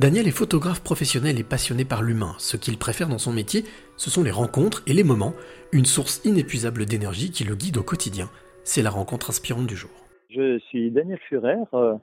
[0.00, 2.32] Daniel est photographe professionnel et passionné par l'humain.
[2.38, 3.64] Ce qu'il préfère dans son métier,
[3.98, 5.34] ce sont les rencontres et les moments,
[5.72, 8.30] une source inépuisable d'énergie qui le guide au quotidien.
[8.64, 9.90] C'est la rencontre inspirante du jour.
[10.30, 11.98] Je suis Daniel Furer euh,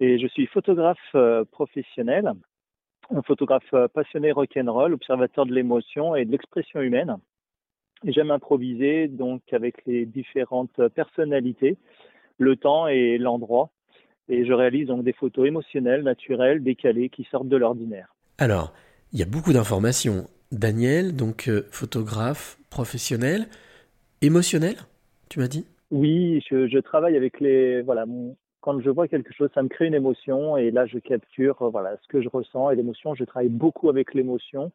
[0.00, 2.32] et je suis photographe euh, professionnel,
[3.14, 7.18] un photographe euh, passionné rock'n'roll, observateur de l'émotion et de l'expression humaine.
[8.04, 11.78] J'aime improviser donc avec les différentes personnalités,
[12.38, 13.70] le temps et l'endroit.
[14.28, 18.14] Et je réalise donc des photos émotionnelles, naturelles, décalées, qui sortent de l'ordinaire.
[18.38, 18.72] Alors,
[19.12, 20.28] il y a beaucoup d'informations.
[20.52, 23.46] Daniel, donc photographe professionnel,
[24.20, 24.76] émotionnel,
[25.30, 25.66] tu m'as dit?
[25.90, 27.82] Oui, je, je, travaille avec les.
[27.82, 30.98] Voilà, mon, quand je vois quelque chose, ça me crée une émotion et là, je
[30.98, 33.14] capture euh, voilà, ce que je ressens et l'émotion.
[33.14, 34.72] Je travaille beaucoup avec l'émotion.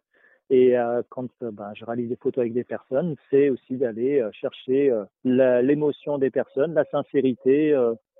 [0.49, 4.21] Et euh, quand euh, ben, je réalise des photos avec des personnes, c'est aussi d'aller
[4.21, 4.93] euh, chercher
[5.23, 7.75] l'émotion des personnes, la sincérité,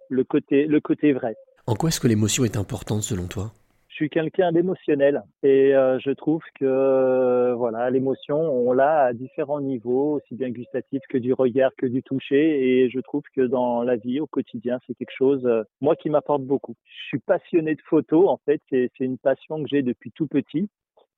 [0.10, 1.36] le, côté, le côté vrai.
[1.66, 3.52] En quoi est-ce que l'émotion est importante selon toi?
[3.90, 9.59] Je suis quelqu'un d'émotionnel et euh, je trouve que voilà l'émotion on l'a à différents
[9.59, 12.84] niveaux aussi bien gustatif que du regard que du toucher.
[12.84, 16.12] Et je trouve que dans la vie au quotidien c'est quelque chose euh, moi qui
[16.12, 16.76] m'apporte beaucoup.
[16.86, 18.62] Je suis passionné de photos en fait.
[18.70, 20.70] C'est une passion que j'ai depuis tout petit.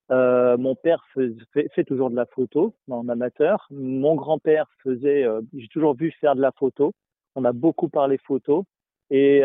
[0.09, 1.35] Euh, mon père fait,
[1.75, 3.67] fait, toujours de la photo en amateur.
[3.71, 6.93] Mon grand-père faisait j'ai toujours vu faire de la photo.
[7.35, 8.65] On a beaucoup parlé photo
[9.09, 9.39] et,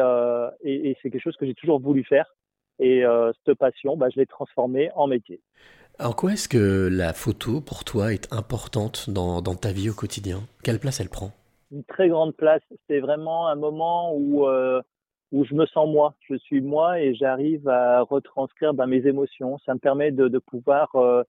[0.62, 2.26] et, et c'est quelque chose que j'ai toujours voulu faire
[2.78, 5.40] et euh, cette passion, bah, je l'ai transformée en métier.
[6.00, 9.94] En quoi est-ce que la photo, pour toi, est importante dans, dans, ta vie au
[9.94, 10.40] quotidien?
[10.64, 11.30] Quelle place elle prend?
[11.70, 12.62] Une très grande place.
[12.88, 14.82] C'est vraiment un moment où, euh,
[15.30, 16.14] où je me sens moi.
[16.28, 19.58] Je suis moi et j'arrive à retranscrire bah, mes émotions.
[19.64, 20.94] Ça me permet de, de pouvoir...
[20.96, 21.22] Euh,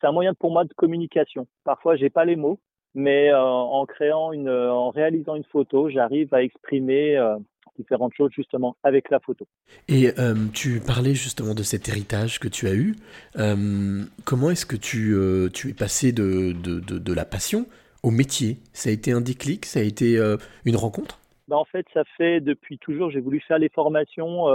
[0.00, 1.46] c'est un moyen pour moi de communication.
[1.64, 2.58] Parfois, j'ai pas les mots,
[2.94, 7.36] mais euh, en créant une, en réalisant une photo, j'arrive à exprimer euh,
[7.76, 9.46] différentes choses justement avec la photo.
[9.88, 12.96] Et euh, tu parlais justement de cet héritage que tu as eu.
[13.36, 17.66] Euh, comment est-ce que tu, euh, tu es passé de, de, de, de, la passion
[18.02, 18.58] au métier?
[18.72, 19.66] Ça a été un déclic?
[19.66, 20.18] Ça a été
[20.64, 21.18] une rencontre?
[21.48, 24.46] Ben, En fait, ça fait depuis toujours, j'ai voulu faire les formations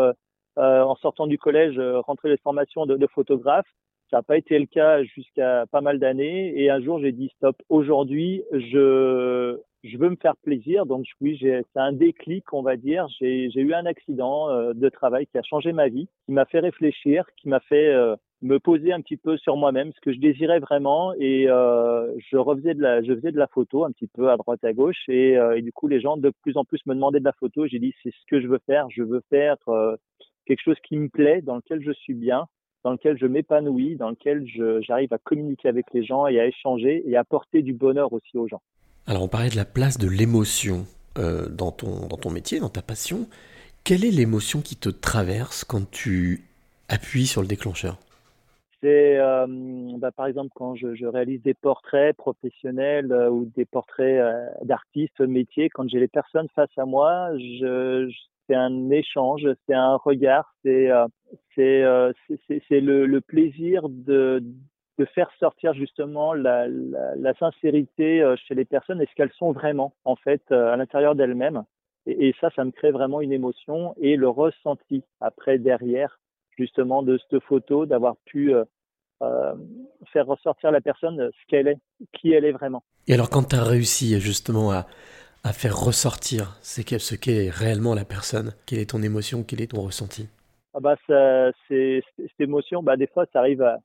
[0.57, 3.67] en sortant du collège, rentrer les formations de photographe.
[4.09, 6.53] Ça n'a pas été le cas jusqu'à pas mal d'années.
[6.61, 7.57] Et un jour, j'ai dit stop.
[7.69, 10.85] Aujourd'hui, je je veux me faire plaisir.
[10.85, 13.07] Donc oui, c'est un déclic, on va dire.
[13.19, 16.59] J'ai eu un accident euh, de travail qui a changé ma vie, qui m'a fait
[16.59, 20.19] réfléchir, qui m'a fait euh, me poser un petit peu sur moi-même, ce que je
[20.19, 21.13] désirais vraiment.
[21.19, 25.03] Et euh, je faisais de la photo un petit peu à droite à gauche.
[25.07, 27.65] Et, et du coup, les gens de plus en plus me demandaient de la photo.
[27.67, 28.87] J'ai dit c'est ce que je veux faire.
[28.89, 29.57] Je veux faire
[30.45, 32.45] quelque chose qui me plaît, dans lequel je suis bien
[32.83, 34.45] dans lequel je m'épanouis, dans lequel
[34.81, 38.37] j'arrive à communiquer avec les gens et à échanger et à apporter du bonheur aussi
[38.37, 38.61] aux gens.
[39.07, 40.85] Alors on parlait de la place de l'émotion
[41.17, 43.27] euh, dans, ton, dans ton métier, dans ta passion.
[43.85, 46.43] Quelle est l'émotion qui te traverse quand tu
[46.89, 47.97] appuies sur le déclencheur?
[48.81, 49.47] C'est euh,
[49.97, 55.21] bah, par exemple quand je, réalise des portraits professionnels euh, ou des portraits euh, d'artistes
[55.21, 57.31] métiers, quand j'ai les personnes face à moi,
[58.45, 60.89] c'est un échange, c'est un regard, c'est
[61.55, 61.83] c'est
[62.67, 64.43] c'est le, le, plaisir de
[64.97, 69.33] de faire sortir justement la, la, la, sincérité euh, chez les personnes et ce qu'elles
[69.37, 71.63] sont vraiment en fait euh, à l'intérieur d'elles-mêmes.
[72.05, 76.19] Et, et, ça, ça me crée vraiment une émotion et le ressenti après derrière
[76.57, 78.63] justement de cette photo, d'avoir pu euh,
[79.21, 79.53] euh,
[80.11, 81.77] faire ressortir la personne ce qu'elle est,
[82.13, 82.83] qui elle est vraiment.
[83.07, 84.87] Et alors quand tu as réussi justement à,
[85.43, 86.81] à faire ressortir ce
[87.15, 90.27] qu'est réellement la personne, quelle est ton émotion, quel est ton ressenti?
[90.73, 93.79] Ah bah ça, c'est cette émotion, bah des fois ça arrive à,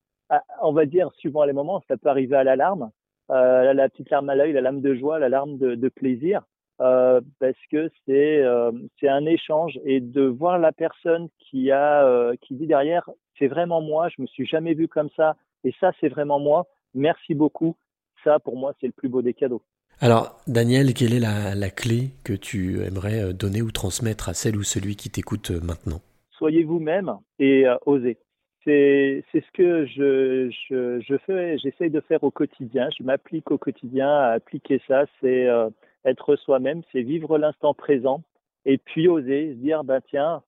[0.62, 2.90] on va dire, suivant les moments, ça peut arriver à l'alarme,
[3.30, 6.42] euh, la petite larme à l'œil, la larme de joie, la larme de, de plaisir,
[6.80, 12.04] euh, parce que c'est euh, c'est un échange et de voir la personne qui a
[12.04, 15.72] euh, qui dit derrière, c'est vraiment moi, je me suis jamais vu comme ça, et
[15.80, 16.66] ça c'est vraiment moi.
[16.94, 17.76] Merci beaucoup.
[18.24, 19.62] Ça pour moi c'est le plus beau des cadeaux.
[20.00, 24.56] Alors, Daniel, quelle est la, la, clé que tu aimerais donner ou transmettre à celle
[24.56, 26.00] ou celui qui t'écoute maintenant?
[26.32, 28.18] Soyez vous-même et osez
[28.64, 32.88] c'est ce que je, je, je fais, j'essaye de faire au quotidien.
[32.96, 35.06] Je m'applique au quotidien à appliquer ça.
[35.20, 35.68] C'est euh,
[36.04, 38.22] être soi-même, c'est vivre l'instant présent
[38.64, 40.42] et puis oser se dire ben tiens,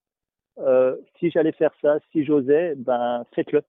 [0.59, 3.63] euh, si j'allais faire ça, si j'osais, ben faites-le.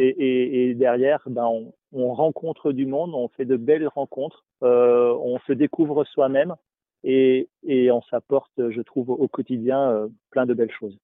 [0.00, 5.12] Et, et, derrière, ben on, on, rencontre du monde, on fait de belles rencontres, euh,
[5.20, 6.54] on se découvre soi-même
[7.02, 10.96] et, et on s'apporte, je trouve, au quotidien plein de belles choses.